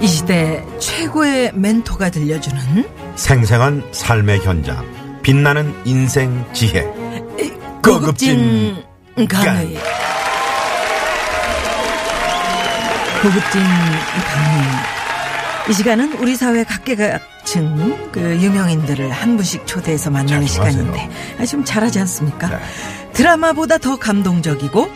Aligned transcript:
이 0.00 0.06
시대 0.06 0.64
최고의 0.78 1.52
멘토가 1.54 2.08
들려주는 2.10 2.84
생생한 3.16 3.82
삶의 3.92 4.38
현장, 4.40 4.82
빛나는 5.22 5.74
인생 5.84 6.44
지혜. 6.54 6.86
고급진 7.82 8.82
강의 9.28 9.76
고급진 13.22 13.60
강의 13.60 14.68
이 15.68 15.72
시간은 15.72 16.14
우리 16.14 16.36
사회 16.36 16.62
각계각층 16.64 18.10
그 18.12 18.20
유명인들을 18.40 19.10
한 19.10 19.36
분씩 19.36 19.66
초대해서 19.66 20.10
만나는. 20.10 20.46
시간인데 20.46 21.10
아, 21.40 21.44
좀 21.44 21.64
잘하지 21.64 21.98
않습니까? 22.00 22.48
네. 22.48 22.58
드라마보다 23.12 23.78
더 23.78 23.96
감동적이고 23.96 24.88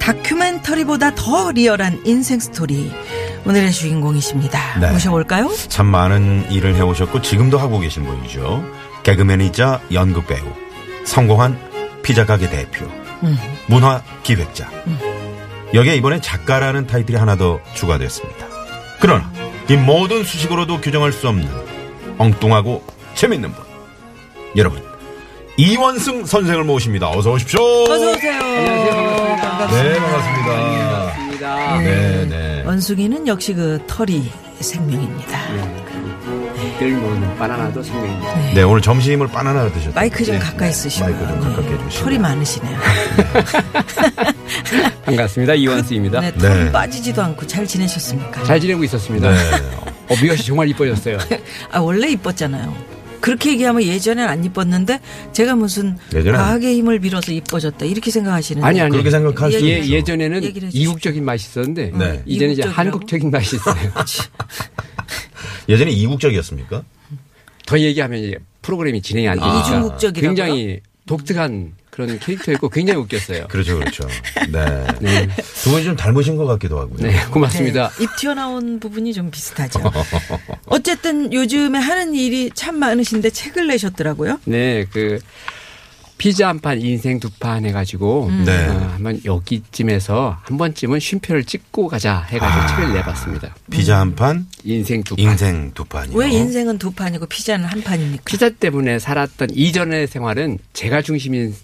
다큐멘터리보다 0.00 1.14
더 1.14 1.52
리얼한 1.52 2.02
인생 2.04 2.40
스토리 2.40 2.92
오늘의 3.46 3.70
주인공이십니다. 3.72 4.80
네. 4.80 4.90
모셔볼까요? 4.90 5.50
참 5.68 5.86
많은 5.86 6.50
일을 6.50 6.74
해오셨고 6.74 7.22
지금도 7.22 7.58
하고 7.58 7.78
계신 7.78 8.04
분이죠. 8.04 8.64
개그맨이자 9.04 9.80
연극 9.92 10.26
배우, 10.26 10.44
성공한 11.04 11.58
피자 12.02 12.26
가게 12.26 12.50
대표, 12.50 12.86
음. 13.22 13.38
문화 13.66 14.02
기획자. 14.24 14.68
여기에 15.74 15.96
이번에 15.96 16.20
작가라는 16.20 16.86
타이틀이 16.86 17.18
하나 17.18 17.36
더 17.36 17.60
추가됐습니다. 17.74 18.46
그러나 19.00 19.30
이 19.68 19.76
모든 19.76 20.24
수식어로도 20.24 20.80
규정할 20.80 21.12
수 21.12 21.28
없는 21.28 21.48
엉뚱하고 22.18 22.84
재밌는 23.14 23.52
분. 23.52 23.64
여러분 24.56 24.82
이원승 25.56 26.24
선생을 26.24 26.64
모십니다. 26.64 27.10
어서 27.10 27.32
오십시오. 27.32 27.60
어서 27.84 28.10
오세요. 28.12 28.40
반갑습니다. 29.40 29.82
네 29.82 29.98
반갑습니다. 29.98 31.78
네 31.80 32.26
네. 32.26 32.62
원숭이는 32.64 33.26
역시 33.26 33.54
그 33.54 33.78
털이 33.86 34.30
생명입니다. 34.60 35.87
늘 36.78 36.92
먹는 36.92 37.36
바나나도 37.36 37.82
생명입니다. 37.82 38.52
네 38.54 38.62
오늘 38.62 38.80
점심을 38.80 39.26
바나나 39.26 39.70
드셨죠? 39.72 39.92
마이크 39.94 40.24
좀 40.24 40.34
네. 40.34 40.38
가까이 40.40 40.72
쓰시고요. 40.72 41.10
마이크 41.12 41.28
좀 41.28 41.40
가깝게 41.40 41.74
해주시고. 41.74 42.04
털이 42.04 42.18
많으시네요. 42.18 42.78
반갑습니다. 45.04 45.54
이원수입니다. 45.54 46.20
네, 46.20 46.32
털이 46.34 46.64
네. 46.64 46.72
빠지지도 46.72 47.20
않고 47.22 47.46
잘 47.48 47.66
지내셨습니까? 47.66 48.44
잘 48.44 48.60
지내고 48.60 48.84
있었습니다. 48.84 49.28
네. 49.30 49.36
어, 50.08 50.14
미화 50.22 50.36
씨 50.36 50.46
정말 50.46 50.68
이뻐졌어요. 50.68 51.18
아, 51.72 51.80
원래 51.80 52.08
이뻤잖아요. 52.10 52.98
그렇게 53.20 53.50
얘기하면 53.50 53.82
예전엔 53.82 54.28
안 54.28 54.44
이뻤는데 54.44 55.00
제가 55.32 55.56
무슨 55.56 55.98
예전엔 56.14 56.40
과학의 56.40 56.76
힘을 56.76 57.00
빌어서 57.00 57.32
이뻐졌다 57.32 57.84
이렇게 57.84 58.12
생각하시는데 58.12 58.64
아니, 58.64 58.80
아니. 58.80 58.92
그렇게 58.92 59.10
생각할 59.10 59.50
수 59.50 59.68
예, 59.68 59.78
있죠. 59.78 59.92
예, 59.92 59.96
예전에는. 59.96 60.70
이국적인 60.72 61.24
맛이 61.24 61.48
있었는데 61.48 61.90
네. 61.94 62.22
이제는 62.24 62.52
이제 62.52 62.62
이국적이라고? 62.62 62.70
한국적인 62.72 63.30
맛이 63.32 63.56
있어요. 63.56 63.74
예전에 65.68 65.90
이국적이었습니까? 65.90 66.82
더 67.66 67.78
얘기하면 67.78 68.20
이제 68.20 68.38
프로그램이 68.62 69.02
진행이 69.02 69.28
안 69.28 69.38
되니까 69.38 69.60
이중국적이라고요? 69.60 70.34
굉장히 70.34 70.80
독특한 71.06 71.74
그런 71.90 72.18
캐릭터였고 72.18 72.68
굉장히 72.68 73.00
웃겼어요. 73.00 73.48
그렇죠, 73.48 73.76
그렇죠. 73.78 74.06
네. 74.50 75.28
두 75.62 75.70
분이 75.70 75.84
좀 75.84 75.96
닮으신 75.96 76.36
것 76.36 76.46
같기도 76.46 76.78
하고요. 76.78 76.98
네, 76.98 77.24
고맙습니다. 77.30 77.90
네, 77.98 78.04
입 78.04 78.16
튀어나온 78.16 78.78
부분이 78.78 79.12
좀 79.12 79.30
비슷하죠. 79.30 79.80
어쨌든 80.66 81.32
요즘에 81.32 81.78
하는 81.78 82.14
일이 82.14 82.50
참 82.54 82.78
많으신데 82.78 83.30
책을 83.30 83.66
내셨더라고요. 83.66 84.38
네, 84.44 84.86
그 84.92 85.18
피자 86.18 86.48
한 86.48 86.58
판, 86.58 86.80
인생 86.80 87.20
두 87.20 87.30
판 87.38 87.64
해가지고 87.64 88.30
네. 88.44 88.66
어, 88.66 88.72
한번 88.92 89.20
여기쯤에서 89.24 90.38
한 90.42 90.58
번쯤은 90.58 90.98
쉼표를 91.00 91.44
찍고 91.44 91.88
가자 91.88 92.20
해가지고 92.22 92.60
아. 92.60 92.66
책을 92.66 92.94
내봤습니다. 92.94 93.54
피자 93.70 94.00
한 94.00 94.14
판, 94.14 94.46
인생 94.64 95.02
두 95.04 95.14
판. 95.14 95.24
인생 95.24 95.70
두 95.74 95.84
판이요. 95.84 96.16
왜 96.16 96.28
인생은 96.30 96.78
두 96.78 96.90
판이고 96.90 97.26
피자는 97.26 97.64
한 97.66 97.82
판입니까? 97.82 98.22
피자 98.24 98.50
때문에 98.50 98.98
살았던 98.98 99.50
이전의 99.52 100.08
생활은 100.08 100.58
제가 100.72 101.02
중심인 101.02 101.54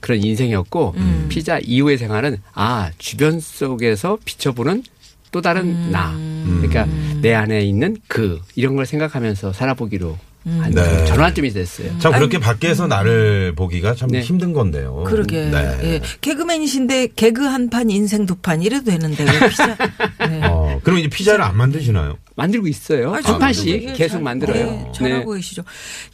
그런 0.00 0.22
인생이었고 0.22 0.94
음. 0.96 1.26
피자 1.28 1.58
이후의 1.62 1.96
생활은 1.98 2.38
아 2.54 2.90
주변 2.98 3.38
속에서 3.38 4.18
비춰보는 4.24 4.82
또 5.30 5.40
다른 5.40 5.62
음. 5.66 5.90
나 5.92 6.12
그러니까 6.60 6.86
내 7.22 7.32
안에 7.34 7.62
있는 7.62 7.96
그 8.08 8.40
이런 8.56 8.74
걸 8.74 8.84
생각하면서 8.84 9.52
살아보기로 9.52 10.18
한 10.44 10.70
네. 10.72 11.04
전환점이 11.06 11.50
됐어요. 11.50 11.96
참 12.00 12.12
그렇게 12.12 12.38
밖에서 12.40 12.86
나를 12.88 13.54
보기가 13.54 13.94
참 13.94 14.08
네. 14.10 14.20
힘든 14.20 14.52
건데요. 14.52 15.04
그러게. 15.06 15.44
네. 15.44 15.78
예. 15.84 16.00
개그맨이신데 16.20 17.08
개그 17.14 17.44
한 17.44 17.70
판, 17.70 17.90
인생 17.90 18.26
두 18.26 18.34
판 18.42 18.60
이래도 18.62 18.90
되는데 18.90 19.24
왜 19.24 19.48
피자? 19.48 19.76
네. 20.28 20.40
어, 20.44 20.80
그럼 20.82 20.98
이제 20.98 21.08
피자를 21.08 21.44
안 21.44 21.56
만드시나요? 21.56 22.16
만들고 22.34 22.66
있어요. 22.66 23.10
아, 23.12 23.16
한 23.16 23.22
저도 23.22 23.38
판씩 23.38 23.64
되게 23.66 23.92
계속 23.92 24.14
잘- 24.14 24.22
만들어요. 24.22 24.64
네, 24.66 24.92
잘하고 24.94 25.32
계시죠. 25.34 25.62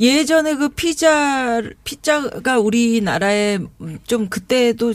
예전에 0.01 0.57
그 0.57 0.69
피자 0.71 1.63
피자가 1.85 2.59
우리나라에 2.59 3.59
좀 4.07 4.29
그때도 4.29 4.93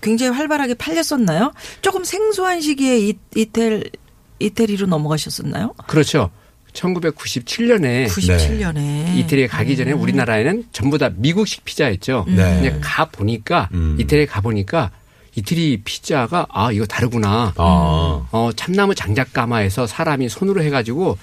굉장히 0.00 0.32
활발하게 0.34 0.74
팔렸었나요? 0.74 1.52
조금 1.82 2.04
생소한 2.04 2.60
시기에 2.62 2.98
이, 2.98 3.14
이텔 3.34 3.90
이태리로 4.38 4.86
넘어가셨었나요? 4.86 5.74
그렇죠. 5.86 6.30
1997년에 6.72 8.06
97년에 8.06 8.74
네. 8.74 9.14
이태리에 9.18 9.46
가기 9.46 9.76
전에 9.76 9.92
우리나라에는 9.92 10.64
전부 10.72 10.98
다 10.98 11.10
미국식 11.14 11.64
피자였죠. 11.64 12.24
네. 12.28 12.34
근데 12.34 12.78
가 12.80 13.04
보니까 13.06 13.68
음. 13.72 13.96
이태리에 13.98 14.26
가 14.26 14.40
보니까 14.40 14.90
이태리 15.34 15.82
피자가 15.84 16.46
아 16.50 16.72
이거 16.72 16.86
다르구나. 16.86 17.52
아. 17.56 18.26
어 18.30 18.50
참나무 18.56 18.94
장작 18.94 19.32
가마에서 19.32 19.86
사람이 19.86 20.28
손으로 20.28 20.62
해가지고 20.62 21.18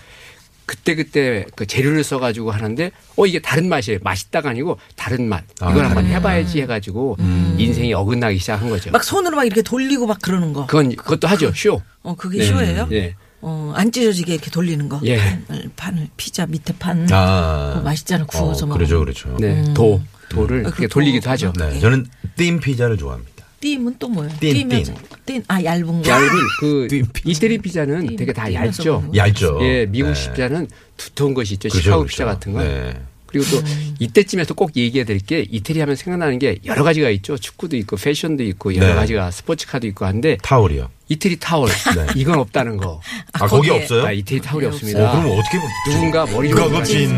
그때 0.66 0.96
그때 0.96 1.46
그 1.56 1.66
재료를 1.66 2.04
써가지고 2.04 2.52
하는데 2.52 2.92
어 3.16 3.26
이게 3.26 3.40
다른 3.40 3.70
맛이에요. 3.70 4.00
맛있다가 4.04 4.50
아니고 4.50 4.78
다른 4.96 5.28
맛. 5.30 5.44
이걸 5.56 5.86
아. 5.86 5.88
한번 5.88 6.06
해봐야지 6.06 6.62
해가지고 6.62 7.18
인생이 7.58 7.94
어긋나기 7.94 8.38
시작한 8.38 8.70
거죠. 8.70 8.92
막 8.92 9.04
손으로 9.04 9.36
막 9.38 9.46
이렇게 9.46 9.62
돌리고 9.62 10.08
막 10.08 10.20
그러는 10.22 10.54
거. 10.54 10.66
그건 10.68 10.96
그것도 10.96 11.28
하죠 11.28 11.52
쇼. 11.54 11.82
어 12.04 12.16
그게 12.16 12.40
네. 12.40 12.46
쇼예요? 12.46 12.88
예. 12.92 13.16
어, 13.42 13.74
안 13.76 13.92
찢어지게 13.92 14.34
이렇게 14.34 14.50
돌리는 14.50 14.90
거. 14.90 15.00
예. 15.06 15.18
판을, 15.48 15.70
판을 15.76 16.08
피자 16.18 16.46
밑에 16.46 16.74
판. 16.78 17.08
아. 17.12 17.72
그거 17.74 17.84
맛있잖아 17.84 18.26
구워서 18.26 18.66
어. 18.66 18.70
그렇죠, 18.70 19.00
그렇죠. 19.00 19.36
네. 19.40 19.74
도 19.74 20.02
도를 20.30 20.60
아, 20.66 20.70
그렇게 20.70 20.88
그 20.88 20.94
돌리기도 20.94 21.26
도. 21.26 21.30
하죠. 21.32 21.54
네, 21.58 21.80
저는 21.80 22.08
띵 22.36 22.60
피자를 22.60 22.98
좋아합니다. 22.98 23.46
띠면 23.60 23.96
또 23.98 24.08
뭐예요? 24.08 24.32
띵, 24.40 24.68
띠면서- 24.68 24.94
띵. 25.26 25.44
아 25.48 25.64
얇은 25.64 26.04
거. 26.04 26.08
얇은 26.10 26.30
그뒷 26.60 27.12
피자. 27.14 27.30
이태리 27.30 27.58
피자는 27.60 28.16
되게 28.16 28.32
다 28.32 28.54
얇죠. 28.54 29.12
얇죠. 29.16 29.58
예, 29.62 29.86
미국식 29.88 30.28
네. 30.28 30.34
피자는 30.34 30.68
두터운 30.96 31.34
것이 31.34 31.54
있죠. 31.56 31.70
그렇죠, 31.70 31.82
시카고 31.84 32.02
그렇죠. 32.04 32.10
피자 32.12 32.26
같은 32.26 32.54
거. 32.54 32.62
네. 32.62 32.94
그리고 33.28 33.46
또 33.52 33.62
이때쯤에서 34.00 34.54
꼭 34.54 34.76
얘기해야 34.76 35.06
될게 35.06 35.46
이태리 35.50 35.80
하면 35.82 35.96
생각나는 35.96 36.40
게 36.40 36.58
여러 36.66 36.84
가지가 36.84 37.10
있죠. 37.12 37.38
축구도 37.38 37.76
있고 37.78 37.96
패션도 37.98 38.44
있고 38.44 38.76
여러 38.76 38.88
네. 38.88 38.94
가지가 38.96 39.32
스포츠카도 39.32 39.86
있고 39.88 40.06
한데 40.06 40.38
타올이요. 40.42 40.90
이태리 41.10 41.38
타월 41.40 41.70
이건 42.16 42.40
없다는 42.40 42.78
거. 42.78 43.00
아, 43.34 43.48
거기 43.48 43.70
거기에. 43.70 43.84
없어요? 43.84 44.06
아, 44.06 44.12
이태리 44.12 44.42
타월이 44.42 44.66
거기 44.66 44.76
없습니다. 44.76 45.12
어, 45.14 45.22
그럼 45.22 45.40
어떻게 45.40 45.58
뭐- 45.58 45.68
누군가 45.88 46.26
머리를 46.26 46.56
고급진 46.62 47.10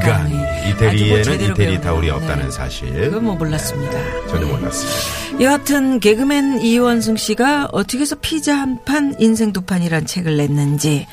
간 0.00 0.26
아주 0.26 0.68
이태리에는 0.70 1.08
뭐 1.08 1.18
이태리 1.34 1.54
배운 1.54 1.80
타올이 1.80 2.06
네. 2.06 2.12
없다는 2.12 2.50
사실 2.50 2.90
그건 2.92 3.24
뭐 3.24 3.34
몰랐습니다. 3.36 4.26
전혀 4.28 4.46
몰랐습니다. 4.46 5.42
여하튼 5.44 6.00
개그맨 6.00 6.62
이원승 6.62 7.16
씨가 7.16 7.68
어떻게 7.72 7.98
해서 8.00 8.16
피자 8.20 8.56
한 8.58 8.82
판, 8.84 9.14
인생 9.18 9.52
두 9.52 9.60
판이란 9.62 10.06
책을 10.06 10.36
냈는지 10.36 11.06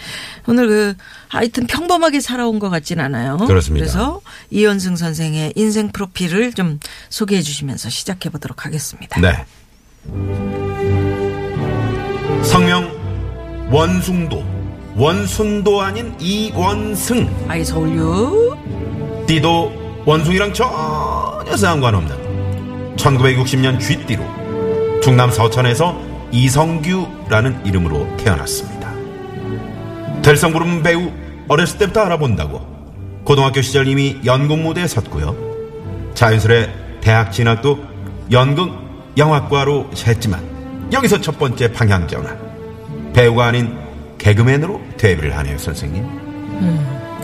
오늘 0.47 0.67
그 0.67 0.95
하여튼 1.27 1.67
평범하게 1.67 2.19
살아온 2.19 2.59
것 2.59 2.69
같진 2.69 2.99
않아요. 2.99 3.37
그렇습니다. 3.37 3.85
그래서 3.85 4.21
이원승 4.51 4.95
선생의 4.95 5.53
인생 5.55 5.91
프로필을 5.91 6.53
좀 6.53 6.79
소개해 7.09 7.41
주시면서 7.41 7.89
시작해 7.89 8.29
보도록 8.29 8.65
하겠습니다. 8.65 9.19
네. 9.19 9.45
성명 12.43 12.91
원숭도, 13.71 14.43
원순도 14.95 15.81
아닌 15.81 16.13
이원승. 16.19 17.45
아이 17.47 17.65
서울유. 17.65 18.55
띠도 19.27 20.03
원숭이랑 20.05 20.53
전혀 20.53 21.57
상관없는 21.57 22.95
1960년 22.95 23.79
쥐띠로 23.79 25.01
충남 25.01 25.31
서천에서 25.31 25.99
이성규라는 26.31 27.65
이름으로 27.65 28.15
태어났습니다. 28.17 28.74
부르는 30.25 30.81
배우 30.81 31.11
어렸을 31.47 31.77
때부터 31.77 32.01
알아본다고 32.01 32.59
고등학교 33.25 33.61
시절 33.61 33.87
이미 33.87 34.19
연극 34.25 34.57
무대에 34.59 34.87
섰고요. 34.87 35.35
자연스레 36.15 36.73
대학 37.01 37.31
진학도 37.31 37.79
연극 38.31 38.71
영화과로 39.17 39.91
했지만 39.95 40.43
여기서 40.91 41.21
첫 41.21 41.37
번째 41.37 41.71
방향 41.71 42.07
전환. 42.07 42.37
배우가 43.13 43.45
아닌 43.47 43.77
개그맨으로 44.17 44.81
데뷔를 44.97 45.37
하네요, 45.37 45.57
선생님. 45.57 46.03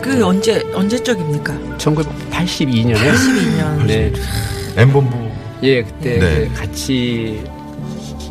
그 0.00 0.24
언제 0.24 0.62
언제적입니까? 0.72 1.54
1982년에 1.78 2.94
82년. 2.94 3.86
네. 3.86 4.12
M본부. 4.76 5.30
예, 5.64 5.82
그때 5.82 6.18
네. 6.18 6.48
그 6.48 6.54
같이 6.54 7.44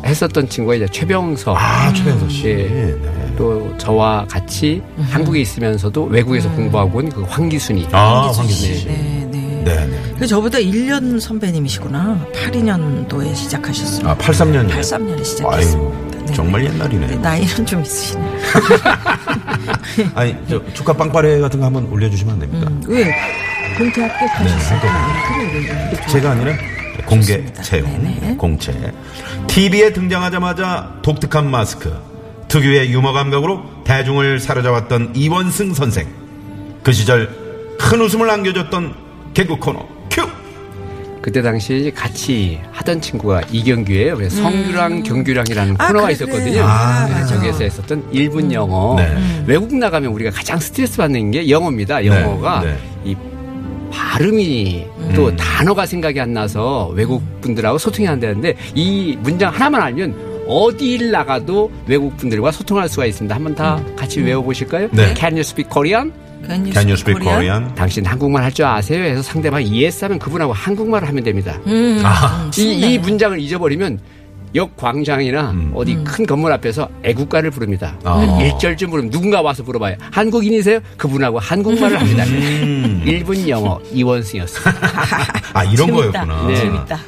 했었던 0.04 0.48
친구가 0.48 0.76
이제 0.76 0.86
최병석. 0.86 1.56
아, 1.56 1.92
최현석 1.92 2.30
씨. 2.30 2.48
예. 2.48 2.54
네. 2.56 3.21
또 3.42 3.76
저와 3.76 4.24
같이 4.30 4.80
한국에 5.10 5.40
있으면서도 5.40 6.04
외국에서 6.04 6.48
공부하고 6.52 6.98
온 6.98 7.08
그 7.10 7.22
황기순이. 7.22 7.88
아, 7.90 8.30
황기순 8.32 8.46
씨. 8.46 8.74
씨. 8.76 8.86
네, 8.86 9.28
네. 9.32 9.62
네, 9.64 9.86
네. 9.88 10.14
그 10.16 10.24
저보다 10.28 10.58
1년 10.58 11.18
선배님이시구나. 11.18 12.24
82년도에 12.32 13.34
시작하셨습니다. 13.34 14.10
아, 14.12 14.16
83년이요? 14.16 14.70
83년에 14.70 15.24
시작했습니다. 15.24 15.50
아유, 15.56 15.92
네. 16.24 16.32
정말 16.34 16.64
옛날이네. 16.66 17.06
네, 17.08 17.16
나이는 17.16 17.66
좀 17.66 17.82
있으시네. 17.82 18.22
아니, 20.14 20.36
저 20.48 20.64
축하 20.72 20.92
빵빠레 20.92 21.40
같은 21.40 21.58
거 21.58 21.66
한번 21.66 21.86
올려주시면 21.90 22.34
안 22.34 22.38
됩니까? 22.38 22.70
음, 22.70 22.82
왜? 22.86 23.12
공태 23.76 24.02
합격하셨어요? 24.02 24.80
네, 24.80 24.88
아, 24.88 25.34
그래, 25.34 25.50
그래, 25.50 25.90
그래. 25.96 26.06
제가 26.06 26.30
아니라 26.30 26.52
공개 27.06 27.26
좋습니다. 27.38 27.62
채용, 27.64 27.90
네네. 28.04 28.36
공채. 28.36 28.72
TV에 29.48 29.92
등장하자마자 29.92 30.98
독특한 31.02 31.50
마스크, 31.50 31.92
특유의 32.52 32.92
유머 32.92 33.12
감각으로 33.12 33.62
대중을 33.84 34.38
사로잡았던 34.38 35.12
이원승 35.16 35.72
선생. 35.72 36.06
그 36.82 36.92
시절 36.92 37.30
큰 37.78 37.98
웃음을 38.02 38.28
안겨줬던 38.28 38.94
개그 39.32 39.56
코너 39.56 39.88
큐. 40.10 40.28
그때 41.22 41.40
이제 41.40 41.90
같이 41.90 42.60
하던 42.72 43.00
친구가 43.00 43.40
이경규예요. 43.50 44.16
그래서 44.16 44.42
성규랑 44.42 45.02
경규랑이라는 45.02 45.76
아, 45.78 45.86
코너가 45.86 46.02
그래, 46.08 46.12
있었거든요. 46.12 46.62
아, 46.62 47.06
네. 47.06 47.24
저기에서 47.24 47.64
했었던 47.64 48.04
1분 48.12 48.52
영어. 48.52 48.96
네. 48.98 49.44
외국 49.46 49.74
나가면 49.74 50.12
우리가 50.12 50.30
가장 50.30 50.58
스트레스 50.58 50.98
받는 50.98 51.30
게 51.30 51.48
영어입니다. 51.48 52.04
영어가 52.04 52.60
네. 52.64 52.76
이 53.04 53.16
발음이 53.90 54.86
또 55.14 55.34
단어가 55.36 55.86
생각이 55.86 56.20
안 56.20 56.34
나서 56.34 56.88
외국 56.88 57.22
분들하고 57.40 57.78
소통이 57.78 58.06
안 58.06 58.20
되는데 58.20 58.54
이 58.74 59.16
문장 59.22 59.54
하나만 59.54 59.80
알면 59.80 60.31
어디를 60.46 61.10
나가도 61.10 61.70
외국 61.86 62.16
분들과 62.16 62.52
소통할 62.52 62.88
수가 62.88 63.06
있습니다. 63.06 63.34
한번 63.34 63.54
다 63.54 63.80
같이 63.96 64.20
외워보실까요? 64.20 64.88
네. 64.92 65.14
Can 65.14 65.32
you 65.32 65.40
speak 65.40 65.68
Korean? 65.72 66.12
Can 66.46 66.60
you 66.62 66.72
Can 66.72 66.86
you 66.88 66.94
speak 66.94 67.16
speak 67.16 67.22
Korean? 67.22 67.74
당신 67.74 68.04
한국말 68.04 68.42
할 68.42 68.52
줄 68.52 68.64
아세요? 68.64 69.02
해서 69.04 69.22
상대방이 69.22 69.68
yes 69.84 70.04
하면 70.04 70.18
그분하고 70.18 70.52
한국말을 70.52 71.06
하면 71.08 71.22
됩니다. 71.24 71.58
음, 71.66 72.00
아. 72.04 72.44
음, 72.46 72.50
이, 72.60 72.94
이. 72.94 72.98
문장을 72.98 73.38
잊어버리면 73.38 74.00
역 74.54 74.76
광장이나 74.76 75.54
어디 75.74 75.96
큰 76.04 76.26
건물 76.26 76.52
앞에서 76.52 76.88
애국가를 77.04 77.50
부릅니다. 77.50 77.94
아. 78.04 78.18
한 78.18 78.28
1절쯤 78.38 78.90
부르면 78.90 79.10
누군가 79.10 79.40
와서 79.40 79.62
물어봐요. 79.62 79.96
한국인이세요? 80.10 80.80
그분하고 80.98 81.38
한국말을 81.38 81.98
합니다. 81.98 82.24
음. 82.24 83.02
1분 83.06 83.48
영어 83.48 83.80
이원승이었어요. 83.92 84.74
아, 85.54 85.64
이런 85.64 85.86
재밌다. 85.88 86.24
거였구나. 86.26 86.46
네. 86.48 86.56
재밌다. 86.56 86.98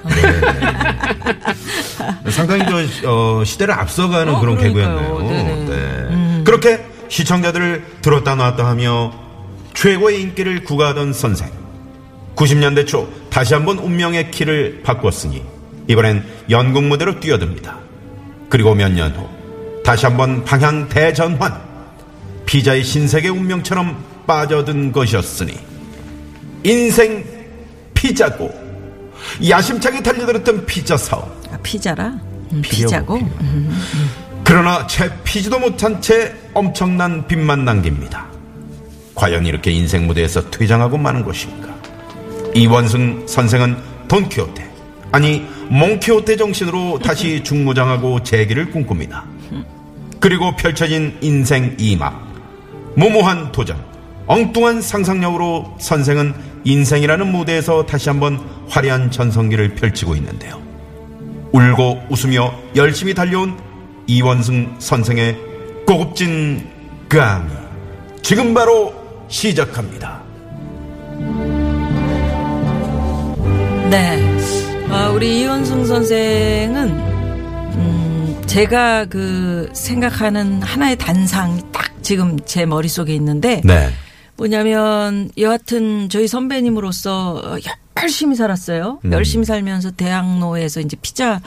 상당히 2.31 2.65
저 3.03 3.11
어, 3.11 3.45
시대를 3.45 3.75
앞서가는 3.75 4.35
어, 4.35 4.41
그런 4.41 4.57
그러니까요. 4.57 4.97
개그였네요. 4.97 5.29
네네. 5.31 5.65
네. 5.67 6.43
그렇게 6.45 6.85
시청자들을 7.09 7.85
들었다 8.03 8.35
놨다 8.35 8.67
하며 8.67 9.13
최고의 9.75 10.21
인기를 10.23 10.65
구가하던 10.65 11.13
선생. 11.13 11.49
90년대 12.37 12.87
초 12.87 13.09
다시 13.31 13.55
한번 13.55 13.79
운명의 13.79 14.31
키를 14.31 14.81
바꿨으니 14.83 15.43
이번엔 15.89 16.25
연극 16.51 16.85
무대로 16.85 17.19
뛰어듭니다. 17.21 17.79
그리고 18.49 18.75
몇 18.75 18.91
년 18.93 19.13
후 19.15 19.29
다시 19.85 20.07
한번 20.07 20.45
방향 20.45 20.89
대전환. 20.89 21.63
피자의 22.47 22.85
신세계 22.85 23.29
운명처럼 23.29 23.97
빠져든 24.27 24.93
것이었으니 24.93 25.55
인생 26.63 27.25
피자고 27.95 28.53
야심차게 29.49 30.03
달려들었던 30.03 30.67
피자 30.67 30.97
사업. 30.97 31.35
아, 31.51 31.57
피자라? 31.63 32.13
음, 32.53 32.61
피자고? 32.63 33.15
없고. 33.15 33.27
음. 33.41 33.81
그러나 34.45 34.87
채 34.87 35.11
피지도 35.25 35.59
못한 35.59 36.01
채 36.03 36.35
엄청난 36.53 37.27
빚만 37.27 37.65
남깁니다. 37.65 38.27
과연 39.15 39.47
이렇게 39.47 39.71
인생 39.71 40.07
무대에서 40.07 40.51
퇴장하고 40.51 40.99
마는 40.99 41.25
것인가? 41.25 41.69
이원승 42.55 43.27
선생은 43.27 43.77
돈키호테, 44.09 44.71
아니 45.15 45.47
몽키호테 45.71 46.35
정신으로 46.37 46.99
다시 46.99 47.45
중무장하고 47.45 48.25
재기를 48.25 48.73
꿈꿉니다. 48.73 49.25
그리고 50.19 50.57
펼쳐진 50.57 51.17
인생 51.21 51.77
이막, 51.79 52.21
무모한 52.97 53.53
도전, 53.53 53.81
엉뚱한 54.27 54.83
상상력으로 54.83 55.77
선생은 55.79 56.35
인생이라는 56.65 57.31
무대에서 57.31 57.87
다시 57.87 58.09
한번 58.09 58.41
화려한 58.69 59.13
전성기를 59.13 59.77
펼치고 59.77 60.17
있는데요. 60.17 60.61
울고 61.53 62.07
웃으며 62.11 62.53
열심히 62.75 63.15
달려온 63.15 63.57
이원승 64.09 64.75
선생의 64.81 65.37
고급진 65.87 66.69
강의 67.09 67.51
지금 68.21 68.53
바로 68.53 68.93
시작합니다. 69.29 70.21
네. 73.89 74.24
아, 74.95 75.09
우리 75.09 75.41
이원승 75.41 75.87
선생은, 75.87 76.89
음, 76.89 78.43
제가 78.47 79.07
그 79.07 79.69
생각하는 79.73 80.63
하나의 80.63 80.97
단상이 80.97 81.63
딱 81.73 81.91
지금 82.01 82.39
제 82.45 82.65
머릿속에 82.65 83.13
있는데, 83.17 83.61
네. 83.65 83.91
뭐냐면 84.37 85.33
여하튼 85.37 86.09
저희 86.09 86.29
선배님으로서 86.29 87.59
열심히 88.01 88.37
살았어요. 88.37 89.01
음. 89.05 89.13
열심히 89.13 89.45
살면서 89.45 89.91
대학로에서 89.91 90.79
이제 90.79 90.97
피자 91.03 91.41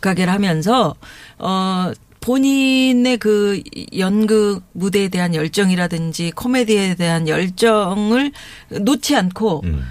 가게를 0.00 0.32
하면서 0.32 0.94
어 1.38 1.92
본인의 2.20 3.18
그 3.18 3.62
연극 3.98 4.62
무대에 4.72 5.08
대한 5.08 5.34
열정이라든지 5.34 6.32
코미디에 6.32 6.94
대한 6.94 7.28
열정을 7.28 8.32
놓지 8.70 9.16
않고 9.16 9.62
음. 9.64 9.84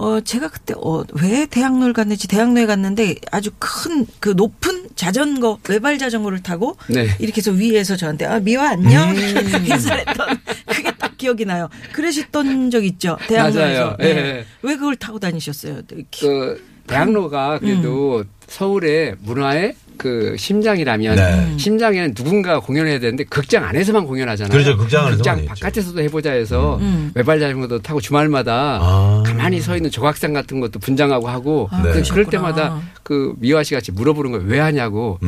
어, 0.00 0.18
제가 0.22 0.48
그때, 0.48 0.72
어, 0.78 1.04
왜 1.20 1.44
대학로를 1.44 1.92
갔는지 1.92 2.26
대학로에 2.26 2.64
갔는데 2.64 3.16
아주 3.30 3.50
큰 3.58 4.06
그 4.18 4.30
높은 4.30 4.88
자전거, 4.94 5.58
외발 5.68 5.98
자전거를 5.98 6.42
타고 6.42 6.76
네. 6.88 7.08
이렇게 7.18 7.38
해서 7.38 7.50
위에서 7.50 7.96
저한테, 7.96 8.24
아, 8.24 8.40
미화 8.40 8.70
안녕? 8.70 9.10
음. 9.10 9.16
인사했던 9.66 10.38
그게 10.66 10.90
딱 10.92 11.18
기억이 11.18 11.44
나요. 11.44 11.68
그러셨던 11.92 12.70
적 12.70 12.82
있죠. 12.86 13.18
대학로에서. 13.28 13.84
맞아요. 13.84 13.96
네. 13.98 14.06
예. 14.06 14.46
왜 14.62 14.74
그걸 14.76 14.96
타고 14.96 15.18
다니셨어요? 15.18 15.82
그 16.18 16.64
대학로가 16.86 17.58
그래도 17.58 18.24
서울의 18.48 19.16
문화의 19.20 19.74
그 20.00 20.34
심장이라면 20.38 21.16
네. 21.16 21.58
심장에는 21.58 22.14
누군가 22.14 22.58
공연해야 22.58 22.98
되는데 23.00 23.24
극장 23.24 23.64
안에서만 23.64 24.06
공연하잖아요. 24.06 24.50
그렇죠. 24.50 24.78
극장 24.78 25.10
극장. 25.10 25.44
바깥에서도 25.44 26.00
해보자 26.00 26.32
해서 26.32 26.80
외발 27.14 27.38
자전거도 27.38 27.82
타고 27.82 28.00
주말마다 28.00 28.78
아. 28.80 29.22
가만히 29.26 29.60
서 29.60 29.76
있는 29.76 29.90
조각상 29.90 30.32
같은 30.32 30.58
것도 30.60 30.78
분장하고 30.78 31.28
하고 31.28 31.68
아, 31.70 31.82
그러셨구나. 31.82 32.14
그럴 32.14 32.24
때마다 32.30 32.80
그 33.02 33.34
미화 33.36 33.62
씨 33.62 33.74
같이 33.74 33.92
물어보는 33.92 34.32
거예요. 34.32 34.46
왜 34.46 34.58
하냐고 34.58 35.18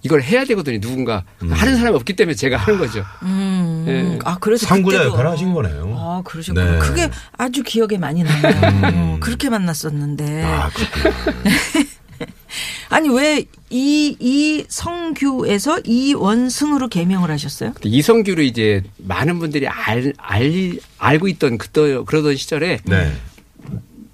이걸 0.00 0.22
해야 0.22 0.46
되거든요. 0.46 0.80
누군가 0.80 1.24
하는 1.40 1.76
사람이 1.76 1.94
없기 1.96 2.14
때문에 2.14 2.34
제가 2.34 2.56
하는 2.56 2.78
거죠. 2.78 3.04
음. 3.24 3.84
예. 3.88 4.18
아, 4.24 4.38
그래서. 4.40 4.66
선구자 4.66 5.04
역할을 5.04 5.30
하신 5.32 5.52
거네요. 5.52 5.94
아, 5.98 6.22
그러셨구나. 6.24 6.72
네. 6.72 6.78
그게 6.78 7.10
아주 7.36 7.62
기억에 7.62 7.98
많이 7.98 8.22
나요. 8.22 8.42
어, 8.84 9.16
그렇게 9.20 9.50
만났었는데. 9.50 10.42
아. 10.44 10.70
아니, 12.90 13.08
왜 13.08 13.44
이, 13.70 14.16
이 14.20 14.64
성규에서 14.68 15.80
이원승으로 15.84 16.88
개명을 16.88 17.30
하셨어요? 17.30 17.72
이성규를 17.82 18.44
이제 18.44 18.82
많은 18.98 19.38
분들이 19.38 19.66
알, 19.66 20.12
알, 20.16 20.78
알고 20.98 21.28
있던 21.28 21.58
그때 21.58 21.98
그러던 22.06 22.36
시절에 22.36 22.78
네. 22.84 23.12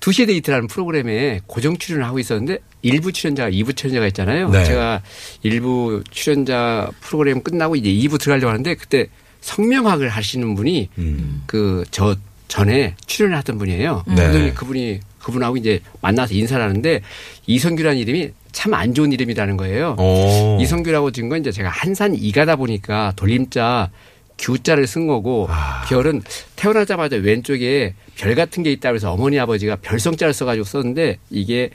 두시의 0.00 0.27
데이트라는 0.26 0.66
프로그램에 0.66 1.40
고정 1.47 1.76
출연을 1.76 2.07
하고 2.07 2.19
있었는데 2.19 2.59
일부 2.83 3.12
출연자가 3.12 3.50
2부 3.50 3.76
출연자가 3.76 4.07
있잖아요. 4.09 4.49
네. 4.49 4.64
제가 4.64 5.02
일부 5.42 6.02
출연자 6.11 6.90
프로그램 7.00 7.42
끝나고 7.42 7.76
이제 7.76 7.90
2부 7.90 8.19
들어가려고 8.19 8.49
하는데 8.49 8.75
그때 8.75 9.09
성명학을 9.42 10.09
하시는 10.09 10.54
분이 10.54 10.88
음. 10.99 11.42
그저 11.47 12.16
전에 12.49 12.97
출연을 13.07 13.37
하던 13.38 13.59
분이에요. 13.59 14.04
네. 14.09 14.52
그분이 14.54 15.00
그분하고 15.23 15.57
이제 15.57 15.81
만나서 16.00 16.35
인사를 16.35 16.62
하는데 16.62 17.00
이성규라는 17.47 17.99
이름이 17.99 18.31
참 18.53 18.75
안 18.75 18.95
좋은 18.95 19.12
이름이라는 19.12 19.57
거예요. 19.57 19.97
오. 19.99 20.59
이성규라고 20.61 21.12
지은 21.12 21.29
건 21.29 21.41
이제 21.41 21.53
제가 21.53 21.69
한산 21.69 22.15
이가다 22.15 22.57
보니까 22.57 23.12
돌림자 23.17 23.91
규자를 24.39 24.87
쓴 24.87 25.07
거고 25.07 25.47
아. 25.50 25.85
별은 25.89 26.23
태어나자마자 26.57 27.17
왼쪽에 27.17 27.95
별 28.17 28.35
같은 28.35 28.62
게 28.62 28.73
있다 28.73 28.89
그래서 28.91 29.12
어머니 29.12 29.39
아버지가 29.39 29.77
별성자를 29.77 30.33
써가지고 30.35 30.65
썼는데 30.65 31.19
이게 31.31 31.71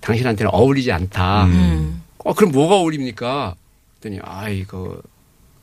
당신한테는 0.00 0.50
어울리지 0.52 0.90
않다. 0.90 1.44
음. 1.44 2.02
어 2.24 2.32
그럼 2.34 2.50
뭐가 2.52 2.76
어울립니까? 2.76 3.54
그랬더니 4.00 4.20
아 4.24 4.48
이거 4.48 4.96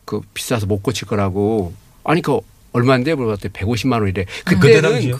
그 0.06 0.22
비싸서 0.34 0.68
못 0.68 0.84
고칠 0.84 1.08
거라고 1.08 1.74
아니 2.04 2.22
그 2.22 2.40
얼마인데 2.76 3.16
물어봤더니 3.16 3.54
150만 3.54 3.94
원이래. 4.02 4.26
그때 4.44 4.60
그때는 4.60 4.92
당시요? 4.92 5.20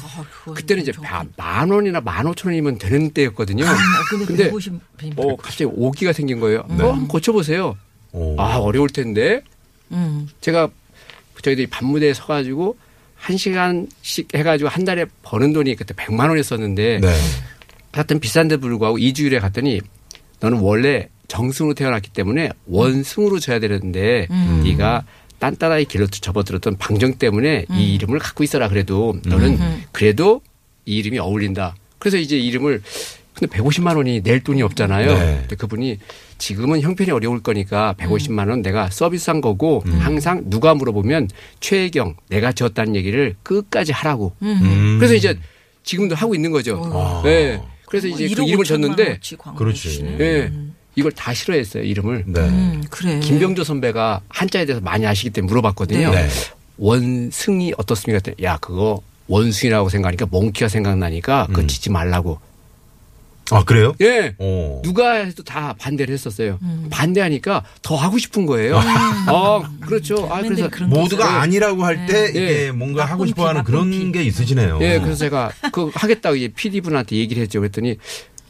그때는 0.54 0.84
이제 0.84 0.92
만- 1.02 1.32
만 1.38 1.70
원이나 1.70 2.02
만 2.02 2.26
오천 2.28 2.52
원이면 2.52 2.78
되는 2.78 3.10
때였거든요. 3.12 3.66
아, 3.66 3.76
근데, 4.10 4.26
근데 4.26 4.44
150, 4.50 4.74
어 5.18 5.36
갑자기 5.38 5.66
오기가 5.66 6.12
생긴 6.14 6.40
거예요. 6.40 6.60
어 6.60 6.74
한번 6.74 7.08
고쳐보세요. 7.08 7.78
오. 8.12 8.36
아 8.40 8.58
어려울 8.58 8.90
텐데 8.90 9.42
음. 9.92 10.28
제가 10.42 10.70
저희들이 11.42 11.68
밤무대에 11.68 12.14
서가지고 12.14 12.78
한 13.16 13.38
시간씩 13.38 14.28
해가지고 14.36 14.70
한 14.70 14.84
달에 14.86 15.06
버는 15.24 15.54
돈이 15.54 15.76
그때 15.76 15.94
100만 15.94 16.28
원이었었는데 16.30 17.00
네. 17.02 17.14
하여튼 17.92 18.20
비싼데 18.20 18.58
불구하고 18.58 18.98
2주일에 18.98 19.40
갔더니 19.40 19.82
너는 20.42 20.60
원래 20.60 21.10
정승으로 21.28 21.74
태어났기 21.74 22.12
때문에 22.12 22.50
원승으로 22.68 23.40
줘야 23.40 23.60
되는데 23.60 24.28
음. 24.30 24.62
네가 24.64 25.04
딴따라의 25.46 25.86
길로 25.86 26.08
접어들었던 26.08 26.78
방정 26.78 27.14
때문에 27.14 27.66
음. 27.70 27.76
이 27.76 27.94
이름을 27.96 28.18
갖고 28.20 28.44
있어라 28.44 28.68
그래도 28.68 29.16
너는 29.26 29.60
그래도 29.92 30.42
이 30.86 30.98
이름이 30.98 31.20
어울린다. 31.20 31.76
그래서 32.00 32.18
이제 32.18 32.38
이름을 32.38 32.82
근데 33.34 33.58
150만 33.58 33.98
원이 33.98 34.22
낼 34.22 34.40
돈이 34.42 34.62
없잖아요. 34.62 35.14
네. 35.14 35.38
근데 35.42 35.56
그분이 35.56 36.00
지금은 36.38 36.82
형편이 36.82 37.12
어려울 37.12 37.44
거니까 37.44 37.94
150만 37.98 38.50
원 38.50 38.62
내가 38.62 38.90
서비스한 38.90 39.42
거고 39.42 39.84
음. 39.86 40.00
항상 40.00 40.50
누가 40.50 40.74
물어보면 40.74 41.30
최혜경 41.60 42.16
내가 42.30 42.52
지었다는 42.54 42.96
얘기를 42.96 43.36
끝까지 43.44 43.92
하라고. 43.92 44.34
음. 44.42 44.98
그래서 45.00 45.14
이제 45.16 45.38
지금도 45.84 46.16
하고 46.16 46.34
있는 46.34 46.52
거죠. 46.52 46.82
아. 46.94 47.22
네. 47.24 47.62
그래서 47.88 48.08
이제 48.08 48.28
그 48.34 48.44
이름을 48.44 48.66
줬는데 48.66 49.20
그렇지. 49.58 50.04
예. 50.20 50.52
이걸 50.96 51.12
다 51.12 51.34
싫어했어요, 51.34 51.84
이름을. 51.84 52.24
네. 52.28 52.40
음, 52.42 52.84
그래. 52.90 53.20
김병조 53.20 53.64
선배가 53.64 54.22
한자에 54.30 54.66
대해서 54.66 54.82
많이 54.84 55.06
아시기 55.06 55.30
때문에 55.30 55.50
물어봤거든요. 55.50 56.12
네. 56.12 56.28
원승이 56.78 57.74
어떻습니까? 57.78 58.32
야, 58.44 58.58
그거 58.62 59.02
원숭이라고 59.28 59.90
생각하니까 59.90 60.26
몽키가 60.28 60.68
생각나니까 60.70 61.48
그거 61.48 61.62
음. 61.62 61.68
짓지 61.68 61.90
말라고. 61.90 62.40
아 63.52 63.64
그래요? 63.64 63.94
예. 64.02 64.34
오. 64.40 64.82
누가 64.84 65.14
해도 65.14 65.44
다 65.44 65.76
반대를 65.78 66.12
했었어요. 66.14 66.58
음. 66.64 66.88
반대하니까 66.90 67.64
더 67.84 67.96
하고 67.96 68.18
싶은 68.18 68.48
거예요. 68.48 68.80
아, 68.82 69.62
그렇죠. 69.82 70.28
아, 70.32 70.42
그래서 70.42 70.68
모두가 70.88 71.26
있어요. 71.26 71.38
아니라고 71.42 71.86
할때 71.86 72.30
이게 72.30 72.66
예. 72.66 72.72
뭔가 72.72 73.06
하고 73.06 73.26
싶어하는 73.28 73.64
그런 73.64 73.92
피. 73.92 74.12
게 74.12 74.24
있으시네요. 74.24 74.80
예, 74.82 74.98
그래서 75.00 75.18
제가 75.18 75.52
그 75.72 75.92
하겠다고 75.94 76.36
이제 76.38 76.48
PD 76.48 76.82
분한테 76.82 77.18
얘기를 77.18 77.44
했죠. 77.44 77.60
그랬더니 77.60 77.98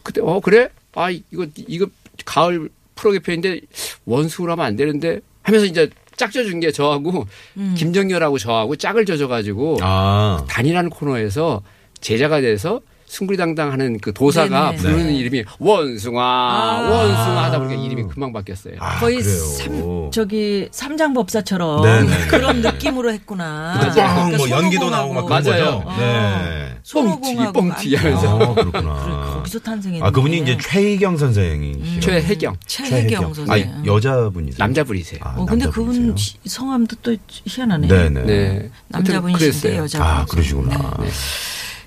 그때 0.02 0.22
어 0.22 0.40
그래? 0.40 0.70
아 0.94 1.10
이거 1.10 1.46
이거 1.68 1.88
가을 2.24 2.70
프로 2.96 3.12
개편인데 3.12 3.62
원수로 4.06 4.52
하면 4.54 4.66
안 4.66 4.76
되는데 4.76 5.20
하면서 5.44 5.66
이제 5.66 5.90
짝 6.16 6.32
져준 6.32 6.62
게 6.62 6.72
저하고 6.72 7.28
김정열하고 7.76 8.38
저하고 8.38 8.76
짝을 8.78 9.06
져줘가지고 9.06 9.80
아. 9.82 10.44
단이라는 10.48 10.90
코너에서 10.90 11.62
제자가 12.00 12.40
돼서 12.42 12.82
숭구리당당하는 13.06 14.00
그 14.00 14.14
도사가 14.14 14.72
네네. 14.72 14.78
부르는 14.82 15.08
네. 15.08 15.16
이름이 15.16 15.44
원숭아 15.60 16.22
아. 16.22 16.90
원숭아 16.90 17.44
하다 17.46 17.60
보니까 17.60 17.82
이름이 17.82 18.04
금방 18.10 18.34
바뀌었어요. 18.34 18.76
아, 18.80 19.00
거의. 19.00 19.22
삼, 19.22 20.10
저기 20.12 20.68
삼장법사처럼 20.72 21.82
네네. 21.84 22.28
그런 22.28 22.62
느낌으로 22.62 23.12
했구나. 23.12 23.80
뻥, 23.80 23.92
그러니까 23.92 24.38
뭐 24.38 24.50
연기도 24.50 24.90
나오고 24.90 25.14
막 25.14 25.26
그런 25.26 25.44
맞아요. 25.44 25.84
거죠. 25.84 26.00
네. 26.00 26.75
손오공하고 26.86 27.52
뻥튀기, 27.62 27.96
하면서. 27.96 28.38
아, 28.40 28.54
그렇구나. 28.54 29.34
거기서 29.38 29.58
탄생했네. 29.58 30.06
아, 30.06 30.12
그분이 30.12 30.38
이제 30.38 30.56
최희경 30.62 31.18
선생이시죠. 31.18 32.00
최혜경 32.00 32.56
최혜경 32.68 33.34
선생. 33.34 33.74
아, 33.80 33.86
여자분이세요? 33.86 34.58
남자분이세요. 34.60 35.20
아, 35.24 35.30
어, 35.36 35.46
근데 35.48 35.66
남자분이세요? 35.66 36.04
그분 36.04 36.16
시- 36.18 36.38
성함도 36.46 36.96
또 37.02 37.16
희한하네. 37.28 37.88
네네. 37.88 38.22
네. 38.26 38.70
남자분이신데. 38.90 39.78
여자분. 39.78 40.08
아, 40.08 40.26
그러시구나. 40.26 40.94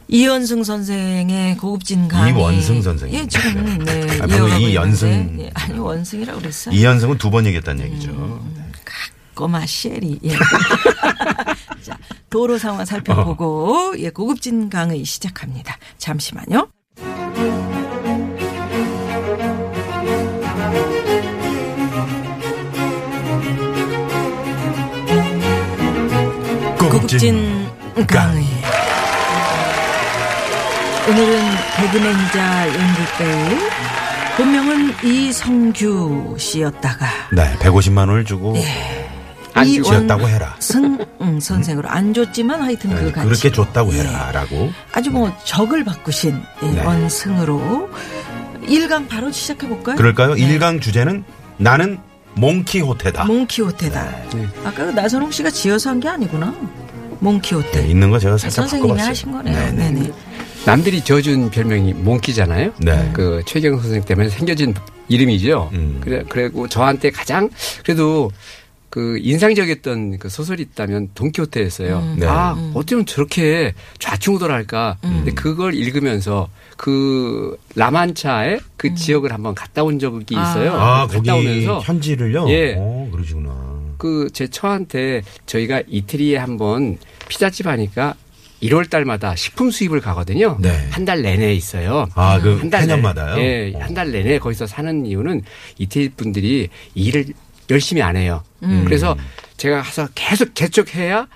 이연승 0.08 0.64
선생의 0.64 1.58
고급진 1.58 2.08
강의. 2.08 2.32
이원승 2.34 2.82
선생님. 2.82 3.20
예, 3.20 3.26
지금 3.28 3.78
네. 3.84 4.02
아, 4.20 4.26
방금 4.26 4.48
이연승. 4.58 5.36
예, 5.42 5.50
아니 5.54 5.78
원승이라고 5.78 6.40
그랬어. 6.40 6.72
이현승은 6.72 7.18
두 7.18 7.30
번 7.30 7.46
얘기했다는 7.46 7.84
얘기죠. 7.84 8.10
음. 8.10 8.72
꼬마 9.34 9.64
쉐리. 9.64 10.18
예. 10.24 10.30
자, 11.82 11.98
도로 12.30 12.58
상황 12.58 12.84
살펴보고 12.84 13.94
예, 13.98 14.10
고급진 14.10 14.68
강의 14.68 15.04
시작합니다. 15.04 15.76
잠시만요. 15.98 16.68
고급진 26.78 27.66
강의. 28.06 28.44
오늘은 31.08 31.42
개그맨이자 31.76 32.68
연극배우 32.68 33.58
본명은 34.36 35.04
이성규 35.04 36.36
씨였다가 36.38 37.06
네, 37.32 37.54
150만 37.58 38.08
원을 38.08 38.24
주고 38.24 38.54
안 39.58 39.66
이원- 39.66 39.84
지었다고 39.84 40.28
해라. 40.28 40.56
승 40.60 40.98
음, 41.20 41.40
선생으로 41.40 41.88
안 41.88 42.12
줬지만 42.14 42.62
하여튼 42.62 42.90
그 42.94 43.04
네, 43.04 43.12
가치 43.12 43.28
그렇게 43.28 43.52
줬다고 43.52 43.92
예. 43.94 43.98
해라라고. 44.00 44.70
아주 44.92 45.10
뭐 45.10 45.32
적을 45.44 45.84
바꾸신 45.84 46.40
예, 46.62 46.66
네. 46.70 46.84
원승으로 46.84 47.88
1강 48.66 49.08
바로 49.08 49.30
시작해 49.32 49.66
볼까요? 49.68 49.96
그럴까요? 49.96 50.34
네. 50.34 50.42
일 50.42 50.58
1강 50.58 50.80
주제는 50.80 51.24
나는 51.56 51.98
몽키호테다. 52.34 53.24
몽키호테다. 53.24 54.16
네. 54.34 54.46
아까 54.64 54.84
그 54.86 54.90
나선홍 54.90 55.30
씨가 55.30 55.50
지어서 55.50 55.90
한 55.90 56.00
게 56.00 56.08
아니구나. 56.08 56.54
몽키호테. 57.20 57.80
네, 57.82 57.88
있는 57.88 58.10
거 58.10 58.18
제가 58.18 58.36
살짝 58.38 58.68
선생님이 58.68 58.88
바꿔봤어요. 58.90 59.10
하신 59.10 59.32
거네요. 59.32 59.58
네, 59.58 59.72
네 59.72 59.90
네. 59.90 60.00
네. 60.02 60.12
남들이 60.64 61.00
지어준 61.02 61.50
별명이 61.50 61.94
몽키잖아요. 61.94 62.72
네. 62.78 63.10
그 63.12 63.42
최경 63.46 63.80
선생 63.80 64.02
때문에 64.02 64.28
생겨진 64.28 64.74
이름이죠. 65.08 65.70
음. 65.72 65.98
그래 66.00 66.22
그리고 66.28 66.68
저한테 66.68 67.10
가장 67.10 67.48
그래도 67.84 68.30
그 68.90 69.18
인상적이었던 69.20 70.18
그 70.18 70.28
소설이 70.28 70.62
있다면 70.62 71.10
돈키호테였어요. 71.14 72.16
네. 72.18 72.26
아 72.26 72.56
어쩌면 72.74 73.04
저렇게 73.06 73.74
좌충우돌할까. 73.98 74.96
근데 75.02 75.32
그걸 75.32 75.74
읽으면서 75.74 76.48
그 76.76 77.58
라만차의 77.74 78.60
그 78.76 78.94
지역을 78.94 79.32
한번 79.32 79.54
갔다 79.54 79.82
온 79.84 79.98
적이 79.98 80.36
아. 80.36 80.42
있어요. 80.50 80.72
아, 80.72 81.06
갔다 81.06 81.14
거기 81.16 81.30
오면서 81.30 81.80
현지를요? 81.80 82.48
예. 82.50 82.76
어, 82.78 83.08
그러시구나. 83.12 83.78
그 83.98 84.28
제 84.32 84.46
처한테 84.48 85.22
저희가 85.46 85.82
이태리에 85.88 86.36
한번 86.36 86.98
피자집 87.28 87.66
하니까 87.66 88.14
1월 88.62 88.88
달마다 88.90 89.34
식품 89.36 89.70
수입을 89.70 90.00
가거든요. 90.00 90.56
네. 90.60 90.86
한달 90.90 91.22
내내 91.22 91.52
있어요. 91.54 92.06
아, 92.14 92.40
그 92.40 92.56
한달 92.58 92.86
내- 92.86 92.92
해년마다요? 92.92 93.38
예, 93.42 93.72
어. 93.74 93.80
한달 93.80 94.10
내내 94.12 94.38
거기서 94.38 94.66
사는 94.66 95.04
이유는 95.06 95.42
이태리 95.78 96.10
분들이 96.10 96.68
일을 96.94 97.26
열심히 97.70 98.02
안 98.02 98.16
해요. 98.16 98.42
음. 98.62 98.82
그래서 98.84 99.16
제가 99.56 99.82
가서 99.82 100.08
계속 100.14 100.54
개척해야 100.54 101.26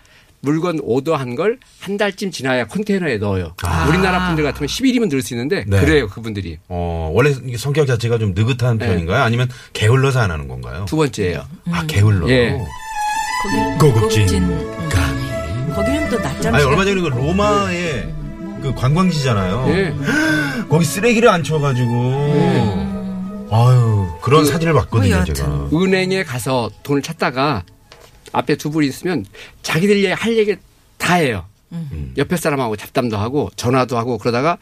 물건 0.40 0.80
오더한 0.82 1.34
걸 1.36 1.58
한 1.80 1.96
달쯤 1.96 2.30
지나야 2.30 2.66
컨테이너에 2.68 3.16
넣어요. 3.18 3.54
아. 3.64 3.86
우리나라 3.88 4.28
분들 4.28 4.44
같으면 4.44 4.68
10일이면 4.68 5.10
넣을 5.10 5.20
수 5.20 5.34
있는데 5.34 5.64
네. 5.66 5.80
그래요 5.80 6.06
그분들이 6.08 6.58
어, 6.68 7.10
원래 7.12 7.32
성격 7.56 7.86
자체가 7.88 8.18
좀 8.18 8.34
느긋한 8.34 8.78
네. 8.78 8.86
편인가요? 8.86 9.20
아니면 9.22 9.48
게을러서 9.72 10.20
안 10.20 10.30
하는 10.30 10.46
건가요? 10.46 10.84
두 10.88 10.96
번째예요. 10.96 11.44
아, 11.72 11.84
게을러. 11.86 12.28
예. 12.28 12.56
거기 13.80 13.92
고급진 14.00 14.88
강의. 14.88 15.74
거기는 15.74 16.08
또 16.08 16.18
낮잠 16.20 16.54
아니. 16.54 16.64
얼마 16.64 16.84
전에 16.84 17.00
그 17.00 17.08
로마에 17.08 18.02
그 18.62 18.72
관광지잖아요. 18.76 19.64
예. 19.70 19.94
거기 20.70 20.84
쓰레기를 20.84 21.28
안 21.28 21.42
쳐가지고. 21.42 22.91
아유, 23.54 24.08
그런 24.22 24.44
그- 24.44 24.50
사진을 24.50 24.72
봤거든요, 24.74 25.16
뭐. 25.16 25.24
제가. 25.24 25.68
은행에 25.72 26.24
가서 26.24 26.70
돈을 26.82 27.02
찾다가 27.02 27.64
앞에 28.32 28.56
두 28.56 28.70
분이 28.70 28.86
있으면 28.86 29.26
자기들 29.62 29.96
얘기 29.96 30.06
할 30.06 30.36
얘기 30.38 30.56
다 30.96 31.14
해요. 31.16 31.44
음. 31.72 32.14
옆에 32.16 32.36
사람하고 32.36 32.76
잡담도 32.76 33.16
하고 33.18 33.50
전화도 33.56 33.96
하고 33.98 34.16
그러다가 34.18 34.56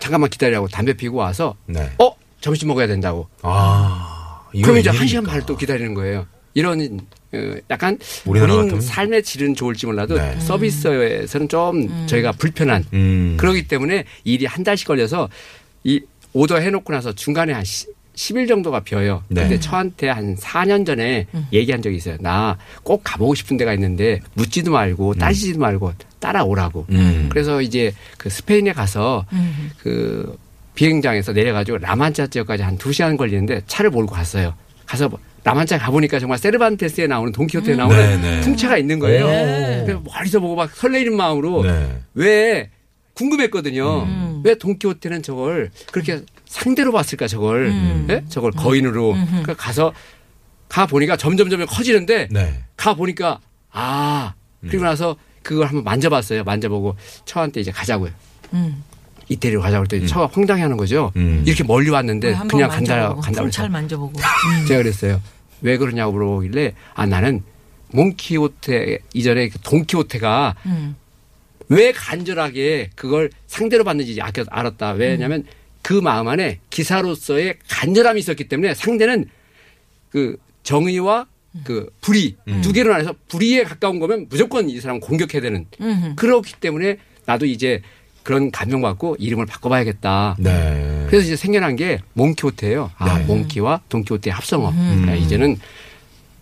잠깐만 0.00 0.28
기다리라고 0.30 0.68
담배 0.68 0.92
피고 0.94 1.18
와서 1.18 1.54
네. 1.66 1.90
어 1.98 2.10
점심 2.40 2.68
먹어야 2.68 2.86
된다고. 2.88 3.28
아. 3.42 4.40
그럼 4.62 4.78
이제 4.78 4.90
한? 4.90 5.06
시간 5.06 5.24
반을 5.24 5.42
또 5.46 5.56
기다리는 5.56 5.94
거예요. 5.94 6.26
이런 6.54 7.00
어, 7.32 7.54
약간 7.70 7.98
우리나라 8.26 8.54
본인 8.56 8.72
같으면- 8.74 8.80
삶의 8.82 9.22
질은 9.22 9.54
좋을지 9.54 9.86
몰라도 9.86 10.16
네. 10.18 10.38
서비스에서는 10.40 11.48
좀 11.48 12.06
저희가 12.06 12.32
불편한 12.32 12.84
음. 12.92 13.36
그러기 13.38 13.68
때문에 13.68 14.04
일이 14.24 14.46
한 14.46 14.62
달씩 14.64 14.86
걸려서 14.88 15.28
이 15.84 16.00
오더 16.32 16.56
해놓고 16.58 16.92
나서 16.92 17.12
중간에 17.12 17.52
한 17.52 17.64
10일 18.22 18.46
정도가 18.46 18.80
비어요. 18.80 19.24
네. 19.28 19.42
근데 19.42 19.58
저한테 19.58 20.08
한 20.08 20.36
4년 20.36 20.86
전에 20.86 21.26
얘기한 21.52 21.82
적이 21.82 21.96
있어요. 21.96 22.16
나 22.20 22.56
꼭 22.84 23.00
가보고 23.04 23.34
싶은 23.34 23.56
데가 23.56 23.72
있는데 23.74 24.20
묻지도 24.34 24.70
말고 24.72 25.14
따지지도 25.14 25.58
말고 25.58 25.92
따라오라고. 26.20 26.86
음. 26.90 27.28
그래서 27.30 27.60
이제 27.62 27.92
그 28.18 28.28
스페인에 28.30 28.72
가서 28.72 29.24
그 29.78 30.36
비행장에서 30.74 31.32
내려가지고 31.32 31.78
라만차 31.78 32.26
지역까지 32.28 32.62
한두 32.62 32.92
시간 32.92 33.16
걸리는데 33.16 33.62
차를 33.66 33.90
몰고 33.90 34.12
갔어요. 34.14 34.54
가서 34.86 35.08
뭐 35.08 35.18
라만차 35.44 35.78
가보니까 35.78 36.18
정말 36.20 36.38
세르반테스에 36.38 37.06
나오는 37.08 37.32
동키호테에 37.32 37.74
나오는 37.76 37.96
네, 37.96 38.16
네. 38.36 38.40
풍차가 38.42 38.78
있는 38.78 38.98
거예요. 38.98 39.24
오. 39.26 39.84
그래서 39.84 40.02
멀리서 40.04 40.40
보고 40.40 40.54
막 40.54 40.70
설레이는 40.74 41.16
마음으로 41.16 41.64
네. 41.64 42.00
왜 42.14 42.70
궁금했거든요. 43.14 44.40
왜 44.44 44.54
동키호테는 44.56 45.22
저걸 45.22 45.70
그렇게 45.92 46.20
상대로 46.52 46.92
봤을까 46.92 47.26
저걸 47.26 48.06
예? 48.10 48.24
저걸 48.28 48.52
거인으로 48.52 49.14
그러니까 49.14 49.54
가서 49.54 49.94
가 50.68 50.86
보니까 50.86 51.16
점점 51.16 51.48
점점 51.48 51.66
커지는데 51.66 52.28
네. 52.30 52.62
가 52.76 52.94
보니까 52.94 53.40
아 53.70 54.34
그리고 54.60 54.84
나서 54.84 55.16
그걸 55.42 55.66
한번 55.66 55.82
만져봤어요. 55.84 56.44
만져보고 56.44 56.94
처한테 57.24 57.62
이제 57.62 57.70
가자고요. 57.70 58.10
음. 58.52 58.84
이태리로 59.28 59.62
가자고 59.62 59.86
그랬더니 59.86 60.06
처가 60.06 60.26
황당해하는 60.26 60.76
거죠. 60.76 61.10
음. 61.16 61.42
이렇게 61.46 61.64
멀리 61.64 61.88
왔는데 61.88 62.32
한번 62.32 62.48
그냥 62.48 62.68
간다 62.68 63.14
간다고 63.14 63.46
그래서 63.46 63.68
만져보고. 63.68 64.12
제가 64.68 64.82
그랬어요. 64.82 65.22
왜 65.62 65.78
그러냐고 65.78 66.12
물어보길래 66.12 66.74
아 66.92 67.06
나는 67.06 67.42
몽키호테 67.92 68.98
이전에 69.14 69.48
그 69.48 69.58
동키호테가 69.60 70.54
음. 70.66 70.96
왜 71.68 71.92
간절하게 71.92 72.90
그걸 72.94 73.30
상대로 73.46 73.84
받는지 73.84 74.20
아껴 74.20 74.44
알았다. 74.50 74.92
왜냐하면 74.92 75.44
그 75.82 75.94
마음 75.94 76.28
안에 76.28 76.60
기사로서의 76.70 77.56
간절함이 77.68 78.20
있었기 78.20 78.48
때문에 78.48 78.74
상대는 78.74 79.26
그 80.10 80.36
정의와 80.62 81.26
그 81.64 81.90
불의 82.00 82.36
두 82.62 82.72
개로 82.72 82.92
나눠서 82.92 83.14
불의에 83.28 83.64
가까운 83.64 83.98
거면 83.98 84.26
무조건 84.30 84.70
이 84.70 84.80
사람 84.80 85.00
공격해야 85.00 85.42
되는 85.42 85.66
음. 85.80 86.14
그렇기 86.16 86.54
때문에 86.60 86.98
나도 87.26 87.46
이제 87.46 87.82
그런 88.22 88.50
감명받고 88.50 89.16
이름을 89.18 89.46
바꿔봐야겠다. 89.46 90.36
네. 90.38 91.04
그래서 91.08 91.26
이제 91.26 91.36
생겨난 91.36 91.76
게 91.76 91.98
몽키호테예요. 92.14 92.92
아, 92.96 93.18
네. 93.18 93.24
몽키와 93.24 93.80
동키호테의 93.88 94.32
합성어. 94.32 94.72
아, 95.08 95.14
이제는 95.14 95.58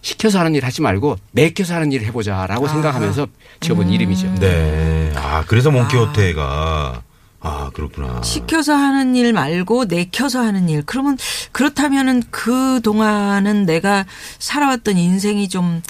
시켜서 0.03 0.39
하는 0.39 0.55
일 0.55 0.65
하지 0.65 0.83
말고 0.83 1.17
내켜서 1.33 1.75
하는 1.75 1.91
일을 1.93 2.07
해보자라고 2.07 2.69
생각하면서 2.69 3.27
지어본 3.61 3.91
이름이죠. 3.91 4.35
네. 4.37 5.13
아, 5.17 5.45
그래서 5.47 5.71
몽키호테가 5.71 7.03
아, 7.43 7.71
그렇구나. 7.73 8.21
시켜서 8.23 8.75
하는 8.75 9.17
일 9.17 9.33
말고 9.33 9.87
내켜서 9.87 10.41
하는 10.41 10.69
일. 10.69 10.83
그러면 10.85 11.17
그렇다면은 11.53 12.23
그 12.31 12.81
동안은 12.83 13.65
내가 13.67 14.05
살아왔던 14.39 14.99
인생이 14.99 15.49
좀, 15.49 15.81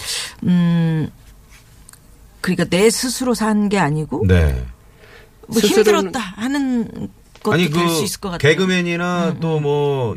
음, 0.45 1.09
그러니까 2.41 2.65
내 2.65 2.89
스스로 2.91 3.35
산 3.35 3.69
게 3.69 3.79
아니고 3.79 4.25
네. 4.27 4.65
뭐 5.49 5.61
힘들었다 5.61 6.19
하는 6.19 7.09
것도 7.43 7.55
아니 7.55 7.71
될수그 7.71 8.03
있을 8.05 8.21
것 8.21 8.31
같아요. 8.31 8.51
음, 8.53 8.57
개그맨이나 8.59 9.37
또뭐 9.41 10.17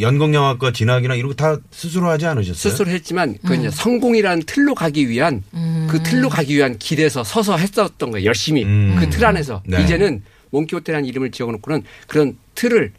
연극영화과 0.00 0.72
진학이나 0.72 1.14
이런 1.14 1.28
거 1.28 1.34
다 1.34 1.58
스스로 1.70 2.08
하지 2.08 2.26
않으셨어요? 2.26 2.54
스스로 2.70 2.90
했지만 2.90 3.36
그 3.44 3.54
음. 3.54 3.60
이제 3.60 3.70
성공이라는 3.70 4.44
틀로 4.46 4.74
가기 4.74 5.08
위한 5.08 5.42
그 5.88 6.02
틀로 6.02 6.28
가기 6.28 6.56
위한 6.56 6.78
길에서 6.78 7.22
서서 7.24 7.56
했었던 7.56 8.10
거예요. 8.10 8.26
열심히 8.26 8.64
음. 8.64 8.96
그틀 8.98 9.24
안에서 9.24 9.62
네. 9.66 9.82
이제는 9.82 10.22
몽키호테라는 10.54 11.06
이름을 11.08 11.30
지어놓고는 11.32 11.82
그런 12.06 12.36
틀을 12.54 12.92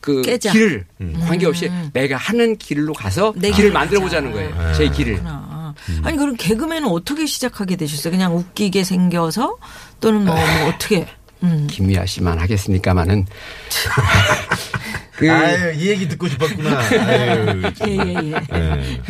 그 0.00 0.22
깨자. 0.22 0.52
길을 0.52 0.84
관계없이 1.26 1.70
내가 1.92 2.16
하는 2.16 2.56
길로 2.56 2.92
가서 2.92 3.32
내 3.36 3.48
길을 3.48 3.54
길을 3.56 3.72
만들어. 3.72 4.00
보자는 4.00 4.32
거예요. 4.32 4.74
제 4.74 4.88
길을. 4.88 5.14
그렇구나. 5.14 5.74
아니 6.02 6.16
그럼 6.16 6.36
개그맨은 6.36 6.88
어떻게 6.88 7.26
시작하게 7.26 7.76
되셨어요? 7.76 8.12
그냥 8.12 8.36
웃기게 8.36 8.84
생겨서 8.84 9.56
또는 10.00 10.24
뭐, 10.26 10.34
뭐 10.34 10.44
어떻게? 10.68 11.06
음. 11.42 11.66
김미아 11.70 12.06
씨만 12.06 12.38
하겠습니까마는 12.38 13.26
그, 15.16 15.30
아유, 15.30 15.72
이 15.74 15.88
얘기 15.88 16.08
듣고 16.08 16.28
싶었구나. 16.28 16.78
아유, 16.78 17.62
예. 17.86 17.90
예, 17.90 18.14
예. 18.14 18.38
네. 18.52 19.00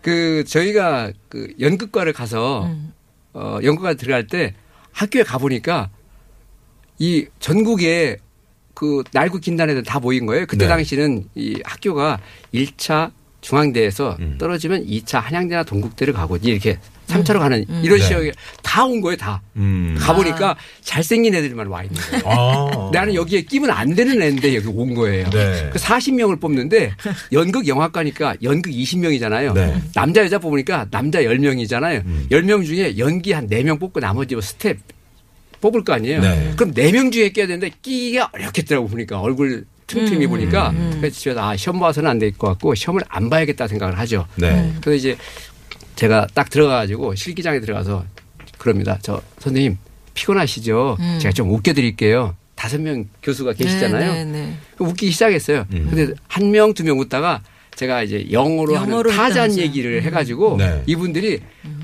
그 0.00 0.44
저희가 0.46 1.12
그 1.28 1.52
연극과를 1.60 2.12
가서 2.12 2.66
음. 2.66 2.92
어 3.32 3.58
연극과 3.62 3.94
들어갈 3.94 4.26
때 4.26 4.54
학교에 4.92 5.22
가 5.22 5.38
보니까 5.38 5.90
이 6.98 7.26
전국에 7.40 8.18
그 8.74 9.02
날고 9.12 9.38
긴단 9.38 9.70
애들 9.70 9.82
다 9.84 10.00
모인 10.00 10.26
거예요. 10.26 10.46
그때 10.46 10.64
네. 10.64 10.68
당시는 10.68 11.24
이 11.34 11.60
학교가 11.64 12.18
1차 12.52 13.12
중앙대에서 13.40 14.16
음. 14.20 14.36
떨어지면 14.38 14.86
2차 14.86 15.20
한양대나 15.20 15.64
동국대를 15.64 16.14
가고 16.14 16.36
이렇게 16.38 16.78
3차로 17.06 17.38
가는 17.38 17.64
이런 17.82 17.98
네. 17.98 18.04
시험이 18.04 18.32
다온 18.62 19.02
거예요, 19.02 19.16
다. 19.16 19.42
음. 19.56 19.96
가보니까 20.00 20.56
잘생긴 20.80 21.34
애들만 21.34 21.66
와 21.66 21.82
있는 21.82 22.00
거예요. 22.00 22.22
아. 22.26 22.90
나는 22.92 23.14
여기에 23.14 23.42
끼면 23.42 23.70
안 23.70 23.94
되는 23.94 24.20
애인데 24.20 24.56
여기 24.56 24.66
온 24.68 24.94
거예요. 24.94 25.28
네. 25.30 25.68
그 25.70 25.78
40명을 25.78 26.40
뽑는데 26.40 26.92
연극 27.32 27.68
영화과니까 27.68 28.36
연극 28.42 28.70
20명이잖아요. 28.70 29.52
네. 29.52 29.82
남자 29.94 30.22
여자 30.22 30.38
뽑으니까 30.38 30.86
남자 30.90 31.20
10명이잖아요. 31.20 32.04
음. 32.06 32.26
10명 32.30 32.64
중에 32.64 32.96
연기 32.96 33.32
한 33.32 33.48
4명 33.48 33.78
뽑고 33.78 34.00
나머지 34.00 34.34
뭐 34.34 34.40
스텝 34.40 34.78
뽑을 35.64 35.82
거 35.82 35.94
아니에요. 35.94 36.20
네. 36.20 36.52
그럼 36.56 36.74
4명 36.74 37.10
중에 37.10 37.30
껴야 37.30 37.46
되는데 37.46 37.70
끼기가 37.80 38.28
어렵겠더라고 38.34 38.86
보니까 38.86 39.18
얼굴 39.18 39.64
틈틈이 39.86 40.26
보니까 40.26 40.74
그래서 40.98 41.18
집에서 41.18 41.40
아 41.42 41.56
시험 41.56 41.80
봐서는 41.80 42.10
안 42.10 42.18
될 42.18 42.30
것 42.36 42.48
같고 42.48 42.74
시험을 42.74 43.00
안 43.08 43.30
봐야겠다 43.30 43.66
생각을 43.66 43.98
하죠. 44.00 44.26
네. 44.36 44.70
그래서 44.82 44.94
이제 44.94 45.16
제가 45.96 46.26
딱 46.34 46.50
들어가가지고 46.50 47.14
실기장에 47.14 47.60
들어가서 47.60 48.04
그럽니다. 48.58 48.98
저 49.00 49.22
선생님 49.38 49.78
피곤하시죠? 50.12 50.98
제가 51.20 51.32
좀 51.32 51.50
웃겨드릴게요. 51.50 52.36
다섯 52.54 52.78
명 52.80 53.06
교수가 53.22 53.54
계시잖아요. 53.54 54.12
네, 54.12 54.24
네, 54.24 54.32
네. 54.32 54.56
웃기 54.78 55.10
시작했어요. 55.10 55.64
음. 55.72 55.86
근데 55.90 56.12
한 56.28 56.50
명, 56.50 56.74
두 56.74 56.84
명 56.84 56.98
웃다가 56.98 57.42
제가 57.74 58.02
이제 58.02 58.26
영어로, 58.30 58.74
영어로 58.74 59.10
하는 59.10 59.34
타잔. 59.34 59.58
얘기를 59.58 60.02
해가지고 60.02 60.56
네. 60.58 60.82
이분들이 60.86 61.40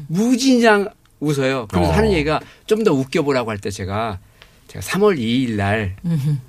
무진장 0.07 0.89
웃어요. 1.21 1.67
그래서 1.71 1.91
어. 1.91 1.93
하는 1.95 2.13
얘기가 2.13 2.41
좀 2.67 2.83
더 2.85 2.93
웃겨보라고 2.93 3.51
할 3.51 3.59
때 3.59 3.71
제가 3.71 4.19
제가 4.69 4.81
3월 4.85 5.19
2일 5.19 5.53
날 5.57 5.97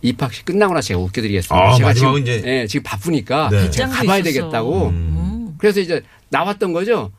입학식 0.01 0.45
끝나고 0.45 0.73
나서 0.73 0.87
제가 0.89 0.99
웃겨드리겠습니다. 0.99 1.55
아, 1.55 1.73
제가 1.75 1.93
지금, 1.93 2.17
이제- 2.19 2.41
예, 2.45 2.67
지금 2.67 2.83
바쁘니까 2.83 3.49
네. 3.51 3.69
제가 3.69 3.89
가봐야 3.89 4.19
있었어. 4.19 4.23
되겠다고. 4.39 4.87
음. 4.89 5.55
그래서 5.57 5.79
이제 5.79 6.01
나왔던 6.29 6.71
거죠. 6.73 7.11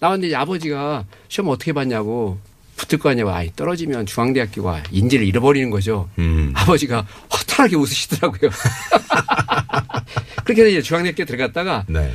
나왔는데 0.00 0.28
이제 0.28 0.36
아버지가 0.36 1.04
시험 1.28 1.48
어떻게 1.50 1.72
봤냐고 1.72 2.38
붙을 2.76 2.98
거 2.98 3.10
아니냐고 3.10 3.30
아이 3.30 3.52
떨어지면 3.54 4.06
중앙대학교가 4.06 4.82
인지를 4.90 5.24
잃어버리는 5.26 5.70
거죠. 5.70 6.08
음. 6.18 6.52
아버지가 6.56 7.06
허탈하게 7.32 7.76
웃으시더라고요. 7.76 8.50
그렇게 10.44 10.62
해서 10.62 10.70
이제 10.70 10.82
중앙대학교 10.82 11.24
들어갔다가 11.24 11.84
네. 11.88 12.10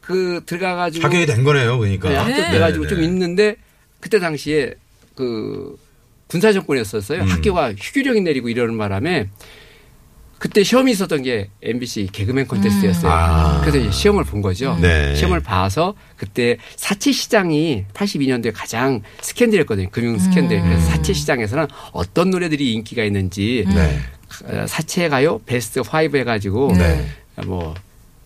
그 0.00 0.42
들어가가지고 0.46 1.04
합격이 1.04 1.26
된 1.26 1.44
거네요, 1.44 1.78
그러니까. 1.78 2.08
네, 2.08 2.16
합격 2.16 2.50
돼가지고 2.50 2.86
좀 2.88 3.02
있는데 3.02 3.56
그때 4.00 4.18
당시에 4.18 4.74
그 5.14 5.76
군사 6.26 6.52
정권이었었어요. 6.52 7.22
음. 7.22 7.28
학교가 7.28 7.72
휴교령이 7.72 8.20
내리고 8.20 8.48
이러는 8.48 8.76
바람에 8.78 9.28
그때 10.38 10.62
시험이 10.62 10.92
있었던 10.92 11.22
게 11.22 11.50
MBC 11.62 12.10
개그맨 12.12 12.46
콘테스트였어요. 12.46 13.10
아. 13.10 13.60
그래서 13.60 13.78
이제 13.78 13.90
시험을 13.90 14.22
본 14.24 14.40
거죠. 14.40 14.78
네. 14.80 15.14
시험을 15.16 15.40
봐서 15.40 15.94
그때 16.16 16.58
사채 16.76 17.10
시장이 17.10 17.86
82년도에 17.92 18.52
가장 18.54 19.02
스캔들이었거든요. 19.20 19.88
금융 19.90 20.16
스캔들. 20.18 20.60
그래서 20.62 20.80
사채 20.86 21.12
시장에서는 21.12 21.66
어떤 21.92 22.30
노래들이 22.30 22.72
인기가 22.72 23.02
있는지 23.02 23.64
네. 23.66 23.98
어, 24.44 24.66
사채 24.68 25.08
가요 25.08 25.40
베스트 25.44 25.80
5 25.80 26.16
해가지고 26.16 26.72
네. 26.76 27.04
뭐 27.44 27.74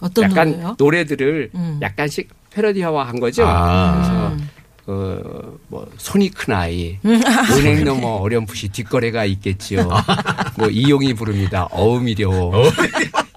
어떤 0.00 0.24
약간 0.24 0.50
노래요? 0.50 0.76
노래들을 0.78 1.50
음. 1.54 1.78
약간씩 1.80 2.28
패러디화한 2.50 3.20
거죠. 3.20 3.44
아. 3.46 3.94
그래서 3.94 4.52
어, 4.86 5.56
뭐 5.68 5.88
손이 5.96 6.30
큰 6.30 6.54
아이, 6.54 6.98
은행 7.04 7.84
넘어 7.84 8.16
어렴풋이 8.16 8.68
뒷거래가 8.70 9.24
있겠지요. 9.24 9.88
뭐 10.58 10.68
이용이 10.68 11.14
부릅니다. 11.14 11.68
어음이려. 11.70 12.30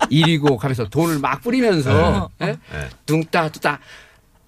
이리고 0.10 0.58
하면서 0.62 0.86
돈을 0.86 1.20
막 1.20 1.42
뿌리면서 1.42 2.30
예? 2.42 2.46
네. 2.48 2.58
둥따 3.06 3.50
뚜따 3.50 3.80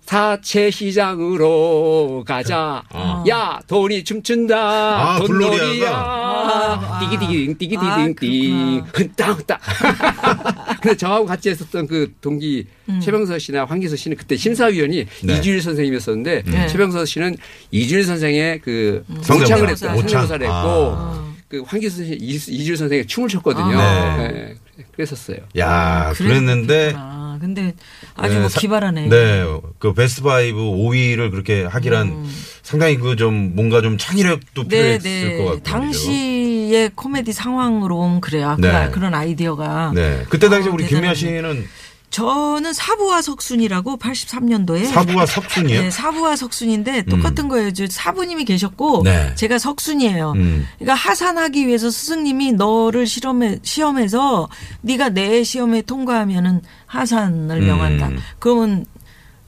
사채 0.07 0.71
시장으로 0.71 2.23
가자. 2.25 2.81
야, 3.29 3.59
돈이 3.67 4.05
춤춘다. 4.05 4.55
아, 4.57 5.19
돈놀이야. 5.19 5.49
블로리아가. 5.51 6.99
띠기디기딩, 7.01 7.51
아, 7.51 7.55
띠기디딩, 7.57 8.83
흔땅, 8.93 9.33
흔땅. 9.33 9.57
근데 10.81 10.95
저하고 10.95 11.25
같이 11.25 11.49
했었던 11.49 11.87
그 11.87 12.13
동기 12.21 12.65
음. 12.87 13.01
최병서 13.01 13.37
씨나 13.37 13.65
황기서 13.65 13.97
씨는 13.97 14.15
그때 14.15 14.37
심사위원이 14.37 15.05
네. 15.25 15.37
이주일 15.37 15.61
선생님이었었는데 15.61 16.43
네. 16.45 16.67
최병서 16.67 17.03
씨는 17.03 17.35
이주일 17.71 18.05
선생의 18.05 18.61
그. 18.61 19.03
모창을 19.09 19.67
했고. 19.69 19.75
성대모사를 19.75 20.41
했고 20.45 20.53
아. 20.55 21.27
그 21.49 21.63
황기서 21.65 22.03
씨, 22.05 22.17
이- 22.19 22.35
이주일 22.35 22.77
선생이 22.77 23.07
춤을 23.07 23.27
췄거든요. 23.27 23.77
아. 23.77 24.17
네. 24.17 24.55
그랬었어요. 24.95 25.37
야, 25.57 26.13
그랬는데 26.15 26.91
그렇구나. 26.93 27.37
근데 27.41 27.73
아주 28.15 28.33
네, 28.35 28.39
뭐 28.39 28.49
사- 28.49 28.59
기발하네. 28.59 29.07
네. 29.09 29.43
그 29.79 29.93
베스트 29.93 30.21
바이브 30.23 30.57
5위를 30.59 31.29
그렇게 31.31 31.63
하기란 31.63 32.25
상당히 32.63 32.97
그 32.97 33.15
좀 33.15 33.55
뭔가 33.55 33.81
좀 33.81 33.97
창의력도 33.97 34.61
음. 34.63 34.67
네, 34.67 34.97
필요했을 34.99 35.37
것 35.37 35.43
네. 35.43 35.45
같고. 35.45 35.63
당시의 35.63 36.91
코미디 36.95 37.33
상황으로 37.33 38.19
그래요. 38.21 38.55
그- 38.59 38.65
네. 38.65 38.89
그런 38.91 39.13
아이디어가. 39.13 39.91
네. 39.95 40.23
그때 40.29 40.49
당시 40.49 40.69
어, 40.69 40.73
우리. 40.73 40.85
김미아 40.87 41.13
씨는 41.13 41.65
저는 42.09 42.71
사부와 42.71 43.21
석순이라고 43.21 43.97
83년도에 43.97 44.85
사부와 44.85 45.25
석순이요? 45.25 45.81
네, 45.81 45.91
사부와 45.91 46.37
석순인데 46.37 47.03
똑같은 47.03 47.49
거예요. 47.49 47.71
저 47.73 47.85
사부님이 47.89 48.45
계셨고 48.45 49.01
네. 49.03 49.33
제가 49.35 49.57
석순이에요. 49.59 50.31
음. 50.37 50.65
그러니까 50.79 50.93
하산하기 50.95 51.67
위해서 51.67 51.89
스승님이 51.91 52.53
너를 52.53 53.07
실험해 53.07 53.59
시험해서 53.61 54.47
네가 54.81 55.09
내 55.09 55.43
시험에 55.43 55.81
통과하면은 55.81 56.61
하산을 56.85 57.57
음. 57.61 57.67
명한다. 57.67 58.09
그러면 58.39 58.85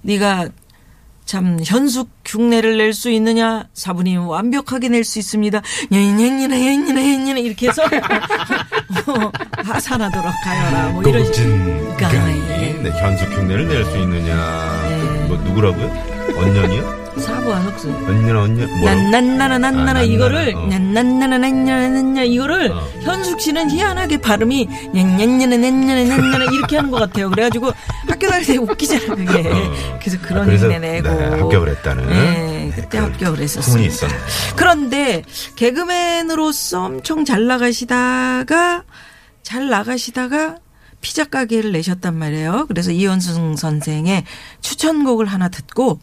네가 0.01 0.49
참 1.25 1.59
현숙 1.63 2.09
흉내를 2.25 2.77
낼 2.77 2.91
수 2.93 3.09
있느냐 3.11 3.65
사부님 3.73 4.27
완벽하게 4.27 4.89
낼 4.89 5.03
수 5.03 5.19
있습니다. 5.19 5.61
냐냐냐냐 5.91 6.47
냐냐냐 6.47 7.37
이렇게 7.39 7.67
해서 7.67 7.83
뭐 9.05 9.31
하산하도록 9.63 10.25
하여라 10.43 10.89
뭐 10.89 11.03
이런. 11.03 11.23
예. 12.49 12.73
네, 12.81 12.89
현숙 12.91 13.31
흉내를 13.31 13.67
낼 13.67 13.85
수 13.85 13.97
있느냐. 13.97 14.81
네. 14.89 15.27
뭐 15.27 15.37
누구라고요? 15.37 16.35
언년이요? 16.37 17.08
사부와 17.19 17.59
언년 18.41 18.67
뭐라고? 18.79 18.85
난난나나 18.85 19.57
난나나 19.57 19.99
아, 19.99 20.03
이거를 20.03 20.55
어. 20.55 20.67
난나나 20.67 22.23
이거를 22.23 22.71
어. 22.71 22.87
현숙 23.01 23.41
씨는 23.41 23.69
희한하게 23.71 24.21
발음이 24.21 24.67
난냐나 24.93 26.45
이렇게 26.51 26.75
하는 26.77 26.91
것 26.91 26.99
같아요. 26.99 27.29
그래가지고 27.29 27.71
학교 28.07 28.27
다닐 28.27 28.45
때 28.45 28.57
웃기잖아 28.57 29.15
그게. 29.15 29.49
어. 29.49 29.99
그래서 29.99 30.17
아, 30.17 30.27
그런 30.27 30.45
그래서, 30.45 30.65
흉내 30.65 30.79
내고 30.79 31.09
네, 31.09 31.25
합격을 31.25 31.69
했다는. 31.69 32.07
네, 32.07 32.71
그때 32.75 32.97
그 32.99 33.05
합격을 33.05 33.39
했었어요. 33.39 33.89
그런데 34.55 35.23
개그맨으로서 35.55 36.85
엄청 36.85 37.25
잘 37.25 37.45
나가시다가 37.45 38.83
잘 39.43 39.69
나가시다가 39.69 40.57
피자 41.01 41.23
가게를 41.23 41.71
내셨단 41.71 42.17
말이에요. 42.17 42.65
그래서 42.67 42.91
이현승 42.91 43.55
선생의 43.55 44.25
추천곡을 44.61 45.25
하나 45.25 45.47
듣고 45.47 45.99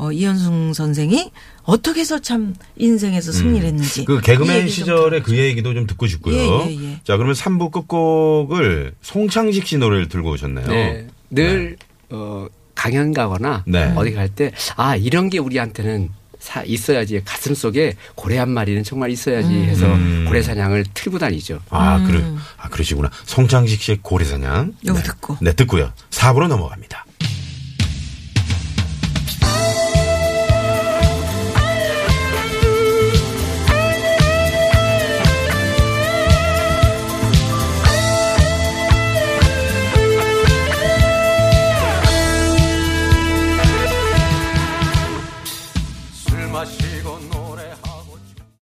어, 0.00 0.10
이현승 0.12 0.72
선생이 0.72 1.30
어떻게 1.64 2.00
해서 2.00 2.18
참 2.20 2.54
인생에서 2.76 3.32
승리를 3.32 3.66
했는지 3.66 4.06
그이 4.06 4.20
개그맨 4.22 4.66
시절의 4.68 5.22
그 5.22 5.36
얘기도 5.36 5.74
좀 5.74 5.86
듣고 5.86 6.06
싶고요. 6.06 6.34
예, 6.34 6.70
예, 6.70 6.84
예. 6.92 7.00
자, 7.04 7.18
그러면 7.18 7.34
3부 7.34 7.70
끝곡을 7.70 8.94
송창식 9.02 9.66
씨 9.66 9.76
노래를 9.76 10.08
들고 10.08 10.30
오셨네요. 10.30 10.66
네. 10.68 11.06
늘 11.28 11.76
어, 12.08 12.46
강연 12.74 13.12
가거나 13.12 13.64
네. 13.66 13.92
어디 13.94 14.12
갈 14.14 14.30
때 14.34 14.52
아 14.76 14.96
이런 14.96 15.28
게 15.28 15.38
우리한테는 15.38 16.08
사, 16.38 16.62
있어야지 16.62 17.20
가슴 17.22 17.54
속에 17.54 17.92
고래 18.14 18.38
한 18.38 18.48
마리는 18.48 18.82
정말 18.82 19.10
있어야지 19.10 19.52
해서 19.52 19.84
음. 19.84 20.24
고래 20.26 20.40
사냥을 20.40 20.86
틀고 20.94 21.18
다니죠. 21.18 21.60
아, 21.68 22.02
그러, 22.06 22.20
아, 22.56 22.70
그러시구나. 22.70 23.10
송창식 23.26 23.82
씨의 23.82 23.98
고래 24.00 24.24
사냥. 24.24 24.72
요거 24.86 24.98
네. 24.98 25.04
듣고. 25.04 25.36
네, 25.42 25.52
듣고요. 25.52 25.92
4부로 26.08 26.48
넘어갑니다. 26.48 27.04